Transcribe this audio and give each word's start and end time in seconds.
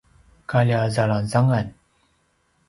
kalja 0.53 0.79
zalangzangan 0.95 1.67